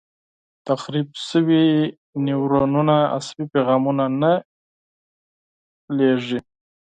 [0.67, 1.65] تخریب شوي
[2.25, 4.33] نیورونونه عصبي پیغامونه نه
[5.97, 6.39] لېږدوي.